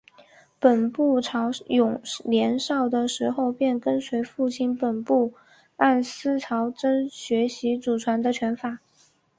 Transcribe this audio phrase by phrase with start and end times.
[0.59, 5.35] 本部朝勇年少的时候便跟随父亲本部
[5.77, 8.79] 按司朝真学习祖传的拳法。